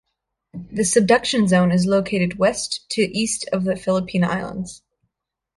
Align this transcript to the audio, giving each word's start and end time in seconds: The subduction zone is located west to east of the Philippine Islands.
The 0.71 0.81
subduction 0.83 1.47
zone 1.47 1.71
is 1.71 1.85
located 1.85 2.39
west 2.39 2.89
to 2.89 3.03
east 3.15 3.47
of 3.53 3.65
the 3.65 3.75
Philippine 3.75 4.23
Islands. 4.23 4.81